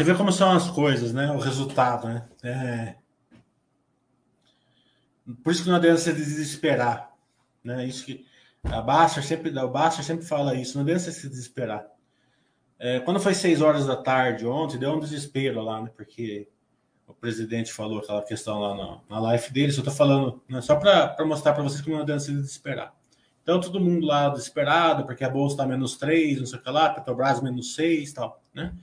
[0.00, 1.30] Você vê como são as coisas, né?
[1.30, 2.26] O resultado, né?
[2.42, 2.94] É...
[5.44, 7.12] Por isso que não adianta se desesperar,
[7.62, 7.84] né?
[7.84, 8.24] Isso que
[8.64, 11.86] a Basta sempre, o Basta sempre fala isso, não adianta se desesperar.
[12.78, 15.90] É, quando foi seis horas da tarde ontem, deu um desespero lá, né?
[15.94, 16.48] Porque
[17.06, 20.62] o presidente falou aquela questão lá na, na live dele, só tô falando, né?
[20.62, 22.94] só para mostrar para vocês que não adianta se desesperar.
[23.42, 26.70] Então, todo mundo lá desesperado, porque a bolsa está menos 3, não sei o que
[26.70, 28.74] lá, Petrobras menos 6 tal, né?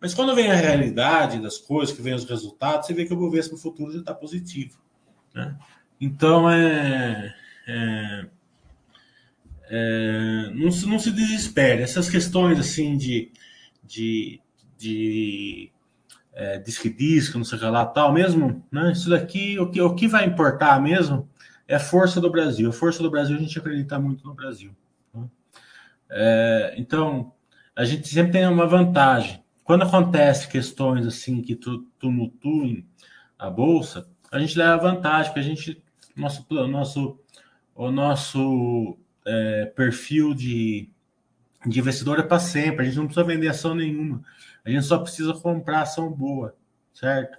[0.00, 3.16] Mas quando vem a realidade das coisas, que vem os resultados, você vê que o
[3.16, 4.78] Bovespa no futuro já está positivo.
[5.34, 5.56] Né?
[6.00, 7.34] Então, é,
[7.66, 8.26] é,
[9.68, 11.82] é, não, se, não se desespere.
[11.82, 13.32] Essas questões assim de,
[13.82, 14.40] de,
[14.76, 15.72] de
[16.34, 16.94] é, disque
[17.34, 18.92] não sei o que lá, tal, mesmo, né?
[18.92, 21.28] Isso daqui, o que, o que vai importar mesmo
[21.66, 22.68] é a força do Brasil.
[22.68, 24.76] A força do Brasil, a gente acredita muito no Brasil.
[25.14, 25.24] Né?
[26.10, 27.32] É, então,
[27.74, 31.58] a gente sempre tem uma vantagem quando acontece questões assim que
[31.98, 32.86] tumultuem
[33.36, 35.82] a bolsa, a gente leva vantagem, porque a gente,
[36.14, 37.20] nosso, nosso,
[37.74, 40.88] o nosso é, perfil de,
[41.66, 44.22] de investidor é para sempre, a gente não precisa vender ação nenhuma,
[44.64, 46.54] a gente só precisa comprar ação boa,
[46.94, 47.36] certo?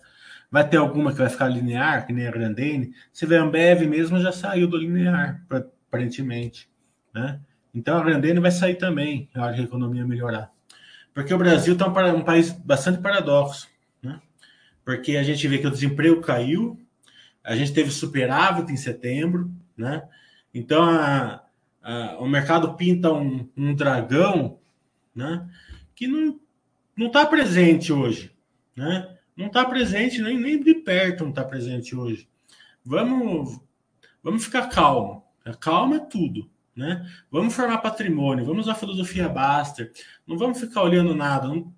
[0.51, 2.93] Vai ter alguma que vai ficar linear, que nem a Grandene.
[3.11, 5.45] Se vê a Ambev mesmo já saiu do linear,
[5.87, 6.69] aparentemente.
[7.13, 7.39] Né?
[7.73, 10.51] Então a Grandene vai sair também, na hora que a economia melhorar.
[11.17, 13.67] Porque o Brasil está um, um, país bastante paradoxo,
[14.03, 14.21] né?
[14.85, 16.79] Porque a gente vê que o desemprego caiu,
[17.43, 20.07] a gente teve superávit em setembro, né?
[20.53, 21.43] Então a,
[21.81, 24.59] a, o mercado pinta um, um, dragão,
[25.15, 25.49] né?
[25.95, 26.39] Que não
[26.95, 28.31] não está presente hoje,
[28.75, 29.17] né?
[29.35, 32.29] Não está presente nem, nem de perto, não está presente hoje.
[32.85, 33.59] Vamos
[34.21, 35.25] vamos ficar calmo.
[35.59, 36.47] Calma é tudo,
[36.77, 37.11] né?
[37.31, 39.91] Vamos formar patrimônio, vamos usar filosofia Baster,
[40.27, 41.73] não vamos ficar olhando nada, não,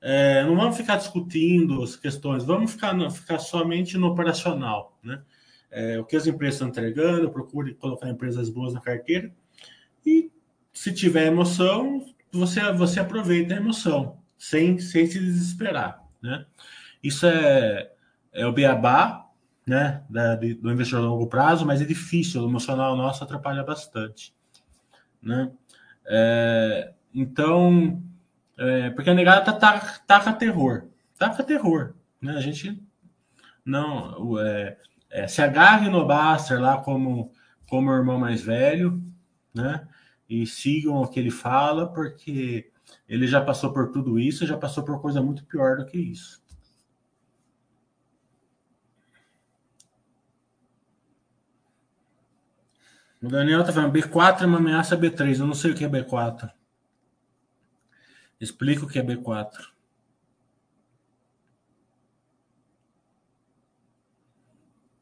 [0.00, 4.96] é, não vamos ficar discutindo as questões, vamos ficar, ficar somente no operacional.
[5.02, 5.20] Né?
[5.72, 9.34] É, o que as empresas estão entregando, procure colocar empresas boas na carteira
[10.06, 10.30] e
[10.72, 16.00] se tiver emoção, você, você aproveita a emoção, sem, sem se desesperar.
[16.22, 16.46] Né?
[17.02, 17.90] Isso é,
[18.32, 19.28] é o beabá
[19.66, 24.32] né, da, do investidor a longo prazo, mas é difícil, o emocional nosso atrapalha bastante
[25.24, 25.50] né?
[26.06, 28.02] É, então,
[28.58, 32.34] é, porque a negada tá, taca terror, taca terror, né?
[32.36, 32.82] A gente
[33.64, 34.76] não é,
[35.10, 37.32] é, se agarre no Baster lá como
[37.66, 39.02] como o irmão mais velho,
[39.54, 39.88] né?
[40.28, 42.70] E sigam o que ele fala, porque
[43.08, 46.43] ele já passou por tudo isso, já passou por coisa muito pior do que isso.
[53.24, 55.38] O Daniel tá falando, B4 é uma ameaça B3.
[55.38, 56.52] Eu não sei o que é B4.
[58.38, 59.72] Explica o que é B4.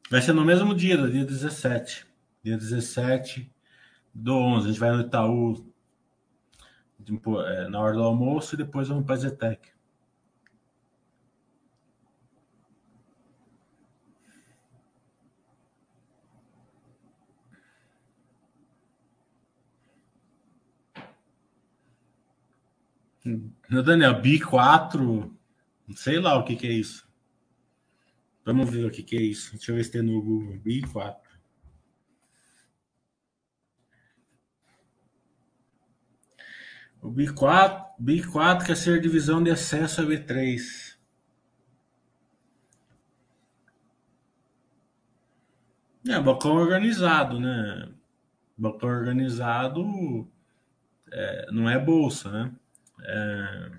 [0.09, 2.07] Vai ser no mesmo dia, dia 17.
[2.41, 3.51] Dia 17
[4.13, 4.65] do 11.
[4.65, 5.73] A gente vai no Itaú
[7.45, 9.69] é, na hora do almoço e depois vamos para a Zetec.
[23.25, 25.33] Daniel, Bi 4,
[25.95, 27.07] sei lá o que, que é isso.
[28.45, 29.51] Vamos ver o que, que é isso.
[29.51, 30.57] Deixa eu ver se tem no Google.
[30.59, 31.23] BI 4.
[37.01, 40.97] O BI 4, BI 4 quer ser divisão de acesso a B3.
[46.05, 47.89] É, balcão organizado, né?
[48.57, 50.29] Balcão organizado
[51.11, 52.55] é, não é bolsa, né?
[53.03, 53.71] É...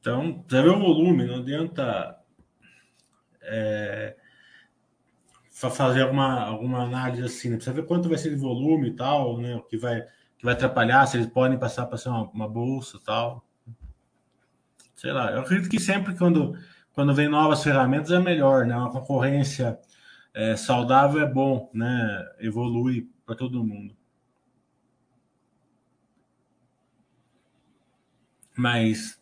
[0.00, 2.16] Então, você vê o volume, não adianta
[3.42, 4.16] é,
[5.50, 7.56] fazer alguma, alguma análise assim, né?
[7.56, 9.56] Precisa ver quanto vai ser de volume e tal, né?
[9.56, 10.02] O que vai,
[10.38, 13.44] que vai atrapalhar, se eles podem passar para ser uma, uma bolsa e tal.
[14.94, 16.56] Sei lá, eu acredito que sempre quando,
[16.92, 18.76] quando vem novas ferramentas é melhor, né?
[18.76, 19.78] Uma concorrência
[20.34, 22.24] é, saudável é bom, né?
[22.38, 23.96] Evolui para todo mundo.
[28.56, 29.20] Mas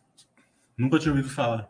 [0.77, 1.69] nunca tinha ouvido falar.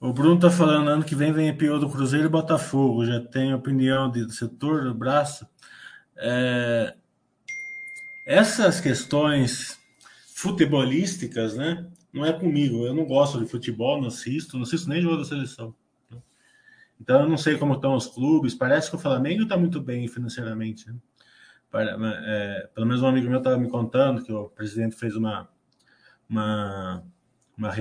[0.00, 3.04] O Bruno tá falando, ano que vem vem IPO do Cruzeiro e Botafogo.
[3.04, 5.46] Já tem opinião do setor, do braço.
[6.16, 6.94] É...
[8.26, 9.76] Essas questões
[10.36, 11.90] futebolísticas, né?
[12.12, 12.86] Não é comigo.
[12.86, 15.74] Eu não gosto de futebol, não assisto, não assisto nem jogo da seleção.
[17.00, 18.54] Então, eu não sei como estão os clubes.
[18.54, 20.88] Parece que o Flamengo está muito bem financeiramente.
[20.88, 20.96] Né?
[22.26, 25.48] É, pelo menos um amigo meu estava me contando que o presidente fez uma,
[26.28, 27.04] uma,
[27.56, 27.72] uma,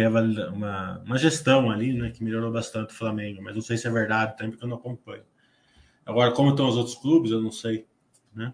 [0.51, 3.41] uma, uma gestão ali, né, que melhorou bastante o Flamengo.
[3.41, 5.24] Mas não sei se é verdade, também porque eu não acompanho.
[6.05, 7.86] Agora, como estão os outros clubes, eu não sei.
[8.34, 8.53] Né?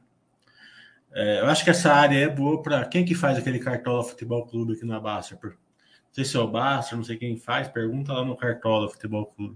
[1.12, 4.48] É, eu acho que essa área é boa para quem que faz aquele Cartola Futebol
[4.48, 5.38] Clube aqui na Basta.
[5.42, 5.52] Não
[6.12, 7.68] sei se é o Basta, não sei quem faz.
[7.68, 9.56] Pergunta lá no Cartola Futebol Clube.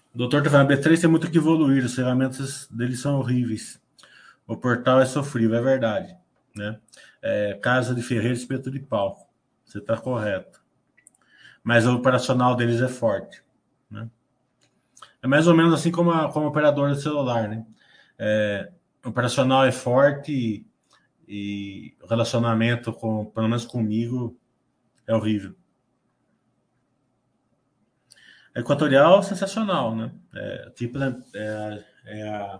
[0.13, 3.81] doutor tá falando, B3 tem muito que evoluir, as ferramentas deles são horríveis.
[4.45, 6.17] O portal é sofrível, é verdade.
[6.55, 6.79] Né?
[7.21, 9.29] É, casa de ferreiro, espeto de pau.
[9.63, 10.61] Você está correto.
[11.63, 13.41] Mas o operacional deles é forte.
[13.89, 14.09] Né?
[15.21, 17.47] É mais ou menos assim como a, como a operadora de celular.
[17.47, 17.65] Né?
[18.19, 18.71] É,
[19.05, 20.65] o operacional é forte e,
[21.27, 24.37] e o relacionamento, com, pelo menos comigo,
[25.07, 25.55] é horrível.
[28.55, 30.11] Equatorial, sensacional, né?
[30.35, 32.59] É, tipo, né, é, é, a,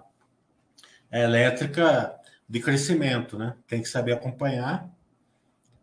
[1.11, 2.15] é a elétrica
[2.47, 3.55] de crescimento, né?
[3.67, 4.89] Tem que saber acompanhar,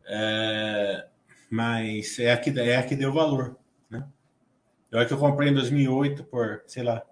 [0.07, 1.07] é,
[1.51, 3.59] mas é a, que, é a que deu valor,
[3.91, 4.07] né?
[4.91, 7.03] Eu é que eu comprei em 2008 por, sei lá,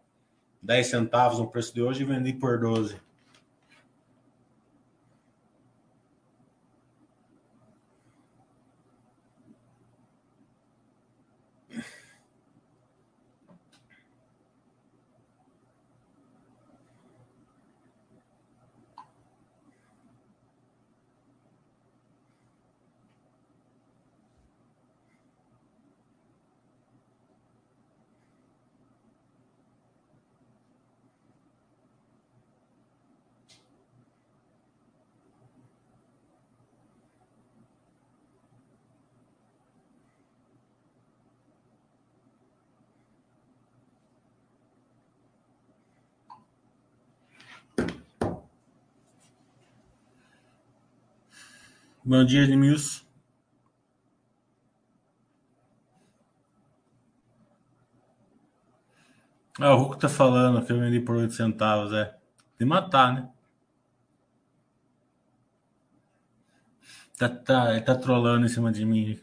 [0.63, 2.99] 10 centavos no preço de hoje e vendi por 12.
[52.07, 53.05] Bom dia, Edmilson.
[59.61, 62.15] Ah, o Hulk tá falando que eu vendi por 8 centavos, é.
[62.59, 63.29] De matar, né?
[67.19, 69.19] Tá, tá, ele tá trolando em cima de mim.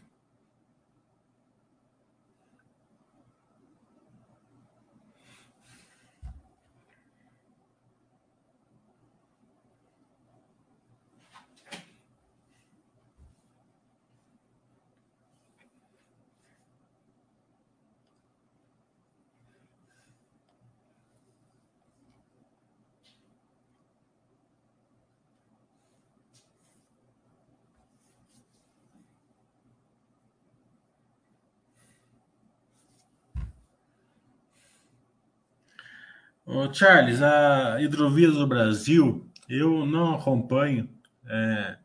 [36.46, 40.88] Ô, Charles, a hidrovia do Brasil, eu não acompanho,
[41.26, 41.78] é,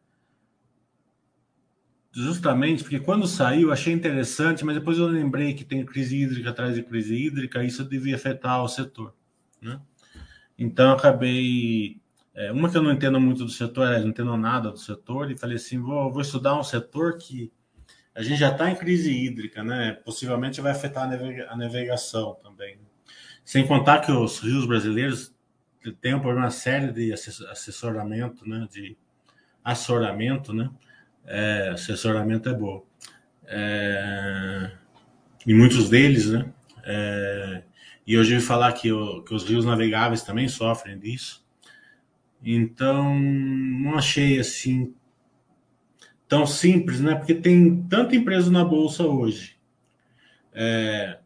[2.11, 6.75] justamente porque quando saiu achei interessante, mas depois eu lembrei que tem crise hídrica atrás
[6.75, 9.15] de crise hídrica, isso devia afetar o setor.
[9.61, 9.79] Né?
[10.57, 12.01] Então acabei.
[12.33, 15.37] É, uma que eu não entendo muito do setor, não entendo nada do setor, e
[15.37, 17.51] falei assim: vou, vou estudar um setor que
[18.13, 19.93] a gente já está em crise hídrica, né?
[20.03, 22.77] Possivelmente vai afetar a, navegação também.
[23.49, 25.33] Sem contar que os rios brasileiros
[25.99, 28.67] tem uma série de assessoramento, né?
[28.71, 28.95] De
[29.63, 30.69] assessoramento, né?
[31.25, 32.85] É, assessoramento é bom.
[33.47, 34.71] É,
[35.47, 36.53] e muitos deles, né?
[36.83, 37.63] É,
[38.05, 41.43] e hoje eu falar que, o, que os rios navegáveis também sofrem disso.
[42.43, 44.93] Então, não achei assim
[46.27, 47.15] tão simples, né?
[47.15, 49.57] Porque tem tanta empresa na bolsa hoje.
[50.53, 51.17] É,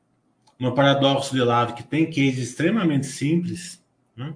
[0.63, 3.83] uma paradoxo de lado que tem case extremamente simples,
[4.15, 4.33] né?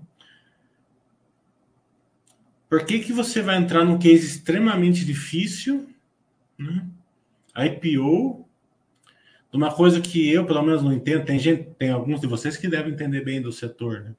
[2.69, 5.89] Por que, que você vai entrar num case extremamente difícil,
[6.57, 6.85] né?
[7.55, 8.45] IPO,
[9.49, 11.25] de uma coisa que eu, pelo menos, não entendo.
[11.25, 14.15] Tem gente, tem alguns de vocês que devem entender bem do setor, né?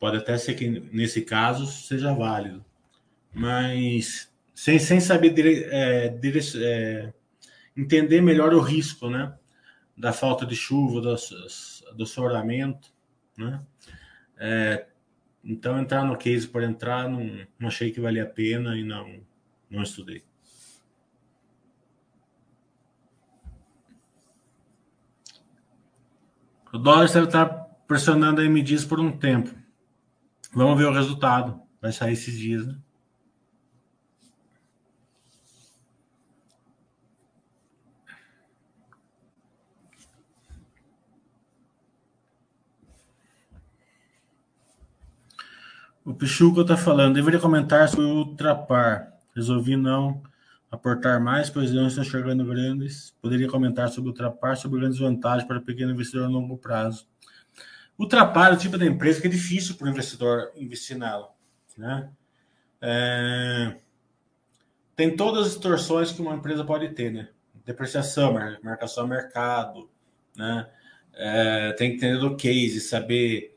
[0.00, 2.64] Pode até ser que nesse caso seja válido,
[3.32, 7.12] mas sem, sem saber dire, é, dire, é,
[7.76, 9.32] entender melhor o risco, né?
[10.02, 11.14] Da falta de chuva, do,
[11.94, 12.92] do soramento,
[13.38, 13.62] né?
[14.36, 14.86] É,
[15.44, 19.20] então, entrar no case por entrar, não, não achei que valia a pena e não,
[19.70, 20.24] não estudei.
[26.72, 27.48] O dólar deve estar
[27.86, 29.54] pressionando a MDs por um tempo.
[30.52, 31.62] Vamos ver o resultado.
[31.80, 32.76] Vai sair esses dias, né?
[46.04, 49.12] O Pichuco está falando, deveria comentar sobre o Ultrapar.
[49.36, 50.20] Resolvi não
[50.68, 53.14] aportar mais, pois não estou enxergando grandes.
[53.22, 57.06] Poderia comentar sobre o Ultrapar, sobre grandes vantagens para o pequeno investidor a longo prazo.
[57.96, 61.30] O Ultrapar é o tipo de empresa que é difícil para o investidor investir nela.
[61.78, 62.10] Né?
[62.80, 63.76] É...
[64.96, 67.28] Tem todas as distorções que uma empresa pode ter, né?
[67.64, 69.88] Depreciação, marcação a mercado,
[70.36, 70.68] né?
[71.14, 71.72] É...
[71.74, 73.51] Tem que entender do case, saber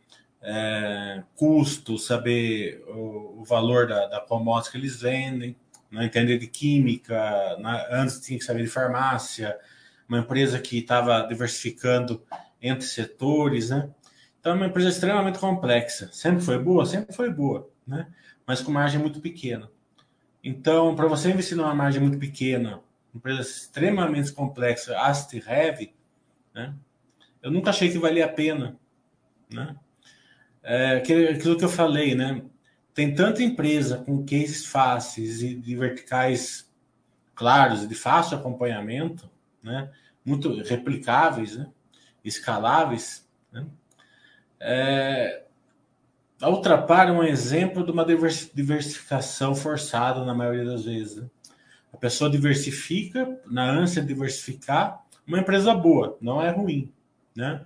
[0.46, 5.56] é, custo, saber o, o valor da, da commodity que eles vendem,
[5.92, 9.58] né, entender de química, né, antes tinha que saber de farmácia,
[10.08, 12.24] uma empresa que estava diversificando
[12.62, 13.90] entre setores, né?
[14.40, 16.10] Então é uma empresa extremamente complexa.
[16.12, 16.86] Sempre foi boa?
[16.86, 18.08] Sempre foi boa, né?
[18.46, 19.72] Mas com margem muito pequena.
[20.44, 22.82] Então, para você investir numa margem muito pequena,
[23.14, 25.96] empresa extremamente complexa, asset heavy,
[26.54, 26.76] né?
[27.42, 28.78] Eu nunca achei que valia a pena,
[29.52, 29.76] né?
[30.66, 32.42] É, aquilo que eu falei, né?
[32.94, 36.72] Tem tanta empresa com cases fáceis e de verticais
[37.36, 39.30] claros de fácil acompanhamento,
[39.62, 39.92] né?
[40.26, 41.68] Muito replicáveis, né?
[42.24, 43.66] Escaláveis, né?
[44.60, 45.44] É,
[46.42, 51.18] a Ultrapar é um exemplo de uma diversificação forçada na maioria das vezes.
[51.18, 51.30] Né?
[51.94, 56.92] A pessoa diversifica, na ânsia de diversificar, uma empresa boa, não é ruim,
[57.36, 57.64] né?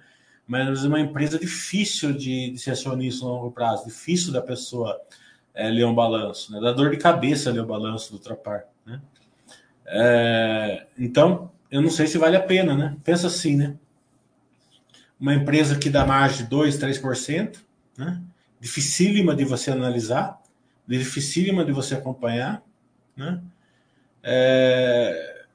[0.50, 5.00] Mas uma empresa difícil de, de ser acionista no longo prazo, difícil da pessoa
[5.54, 6.60] é, ler um balanço, né?
[6.60, 8.66] dá dor de cabeça ler o balanço do Trapar.
[8.84, 9.00] Né?
[9.86, 12.98] É, então, eu não sei se vale a pena, né?
[13.04, 13.76] Pensa assim, né?
[15.20, 17.60] Uma empresa que dá margem de 2, 3%,
[17.96, 18.20] né?
[18.60, 20.42] dificílima de você analisar,
[20.88, 22.64] dificílima de você acompanhar,
[23.16, 23.40] né?
[24.24, 25.46] É,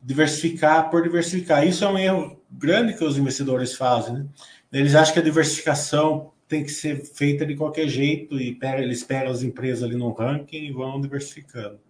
[0.00, 1.66] diversificar por diversificar.
[1.66, 4.14] Isso é um erro grande que os investidores fazem.
[4.14, 4.26] Né?
[4.72, 9.02] Eles acham que a diversificação tem que ser feita de qualquer jeito e pega, eles
[9.02, 11.80] pegam as empresas ali no ranking e vão diversificando.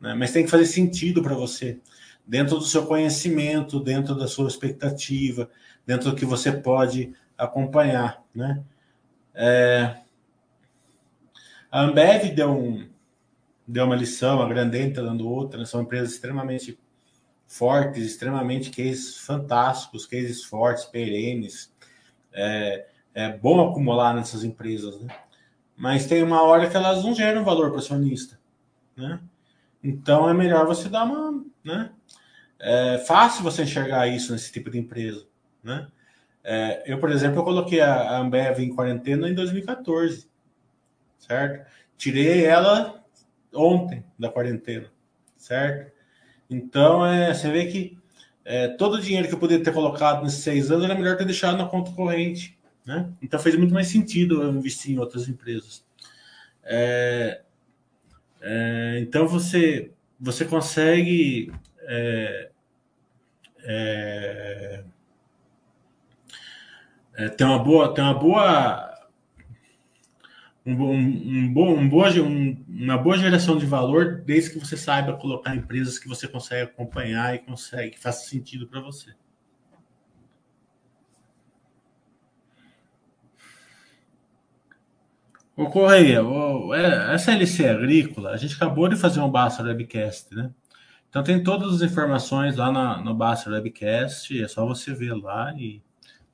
[0.00, 0.14] Né?
[0.14, 1.78] Mas tem que fazer sentido para você,
[2.26, 5.48] dentro do seu conhecimento, dentro da sua expectativa,
[5.86, 8.22] dentro do que você pode acompanhar.
[8.34, 8.62] Né?
[9.34, 9.96] É...
[11.70, 12.88] A Ambev deu, um,
[13.66, 15.64] deu uma lição, a Grandene está dando outra, né?
[15.64, 16.78] são empresas extremamente
[17.46, 21.72] fortes, extremamente cases fantásticos, cases fortes, perenes.
[22.32, 25.14] É, é bom acumular nessas empresas, né?
[25.76, 28.38] Mas tem uma hora que elas não geram valor para o acionista,
[28.96, 29.20] né?
[29.82, 31.90] Então é melhor você dar uma, né?
[32.58, 35.26] É fácil você enxergar isso nesse tipo de empresa,
[35.62, 35.88] né?
[36.42, 40.28] É, eu, por exemplo, eu coloquei a Ambev em quarentena em 2014,
[41.18, 41.66] certo?
[41.96, 43.02] Tirei ela
[43.54, 44.90] ontem da quarentena,
[45.36, 45.93] certo?
[46.48, 47.98] Então, é, você vê que
[48.44, 51.24] é, todo o dinheiro que eu poderia ter colocado nesses seis anos era melhor ter
[51.24, 52.58] deixado na conta corrente.
[52.84, 53.10] Né?
[53.22, 55.84] Então, fez muito mais sentido eu investir em outras empresas.
[56.62, 57.40] É,
[58.42, 59.90] é, então, você,
[60.20, 61.52] você consegue.
[61.86, 62.50] É,
[63.66, 64.84] é,
[67.16, 68.93] é, ter uma boa, ter uma boa
[70.66, 75.12] um, um, bom, um boa, um, uma boa geração de valor, desde que você saiba
[75.14, 79.14] colocar empresas que você consegue acompanhar e consegue, que faça sentido para você.
[85.56, 86.20] O Correia,
[86.74, 90.50] é, essa LC agrícola, a gente acabou de fazer um Basta Webcast, né?
[91.08, 95.54] Então tem todas as informações lá na, no Basta Webcast, é só você ver lá
[95.56, 95.80] e.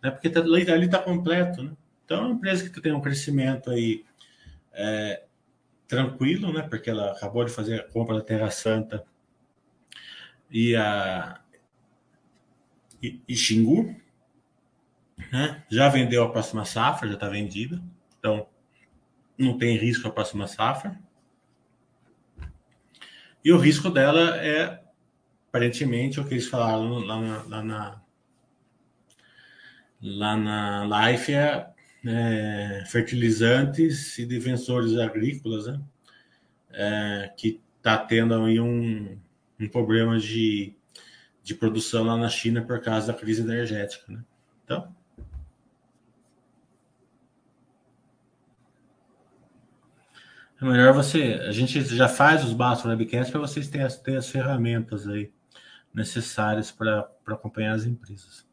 [0.03, 1.73] Né, porque tá, ali está completo, né?
[2.05, 4.05] Então é uma empresa que tem um crescimento aí
[4.73, 5.25] é,
[5.87, 6.63] tranquilo, né?
[6.63, 9.05] Porque ela acabou de fazer a compra da Terra Santa
[10.51, 11.41] e a
[13.03, 13.97] e, e Xingu,
[15.33, 15.65] né?
[15.71, 17.83] Já vendeu a próxima safra, já está vendida,
[18.19, 18.47] então
[19.39, 20.99] não tem risco a próxima safra.
[23.43, 24.83] E o risco dela é
[25.49, 28.03] aparentemente o que eles falaram lá na, lá na,
[30.01, 31.69] lá na Life é
[32.05, 35.81] é, fertilizantes e defensores agrícolas, né?
[36.73, 39.19] É, que está tendo aí um,
[39.59, 40.75] um problema de,
[41.43, 44.23] de produção lá na China por causa da crise energética, né?
[44.65, 44.95] Então,
[50.61, 51.41] é melhor você.
[51.47, 55.33] A gente já faz os bastos webcasts para vocês terem as, terem as ferramentas aí
[55.93, 58.49] necessárias para acompanhar as empresas.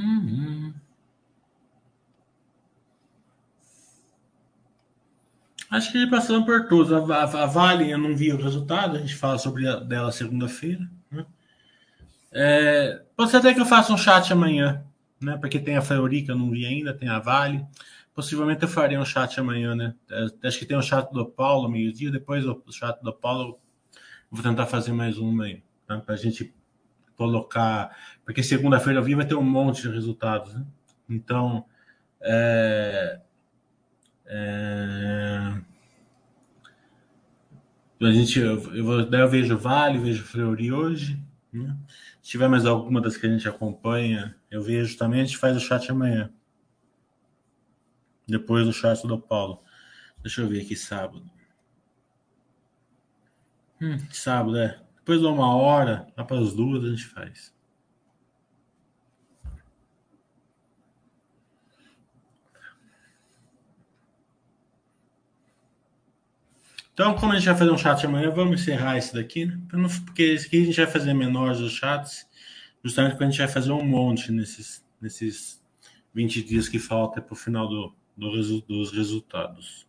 [0.00, 0.72] Uhum.
[5.70, 6.92] Acho que ele passando por todos.
[6.92, 10.10] A, a, a, Vale, eu não vi o resultado, a gente fala sobre a, dela
[10.10, 10.90] segunda-feira.
[11.10, 11.24] Né?
[12.32, 14.84] É, pode ser até que eu faça um chat amanhã,
[15.20, 15.38] né?
[15.40, 17.64] Porque tem a que eu não vi ainda, tem a Vale.
[18.12, 19.94] Possivelmente eu farei um chat amanhã, né?
[20.10, 23.60] É, acho que tem o um chat do Paulo meio-dia, depois o chat do Paulo.
[24.28, 25.98] Vou tentar fazer mais uma aí, tá?
[25.98, 26.52] para a gente
[27.16, 27.96] colocar.
[28.24, 30.52] Porque segunda-feira ao vivo vai ter um monte de resultados.
[30.54, 30.64] Né?
[31.08, 31.64] Então,
[32.20, 33.20] é,
[34.32, 35.60] é,
[38.00, 41.20] a gente, eu, eu, eu vejo Vale, vejo Fleury hoje.
[41.52, 41.76] Né?
[42.22, 45.20] Se tiver mais alguma das que a gente acompanha, eu vejo também.
[45.20, 46.32] A gente faz o chat amanhã.
[48.26, 49.62] Depois do chat do Paulo.
[50.22, 51.28] Deixa eu ver aqui sábado.
[53.82, 54.80] Hum, sábado, é.
[54.96, 57.52] Depois de uma hora, lá para as duas, a gente faz.
[67.00, 69.58] Então, como a gente vai fazer um chat amanhã, vamos encerrar esse daqui, né?
[70.04, 72.28] Porque esse aqui a gente vai fazer menores os chats,
[72.84, 75.64] justamente porque a gente vai fazer um monte nesses, nesses
[76.12, 79.88] 20 dias que falta para o final do, do, dos resultados.